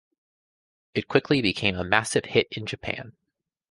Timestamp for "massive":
1.83-2.25